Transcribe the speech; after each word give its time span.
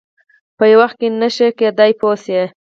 په 0.57 0.63
یو 0.71 0.77
وخت 0.81 0.95
کې 0.99 1.07
نه 1.21 1.29
شي 1.35 1.47
کېدای 1.59 1.91
پوه 1.99 2.15
شوې!. 2.23 2.43